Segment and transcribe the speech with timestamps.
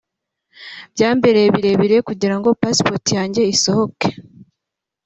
[0.93, 4.07] byambereye birebire kugirango passport yanjye isohoke’’